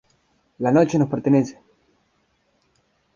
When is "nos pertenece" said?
0.97-1.61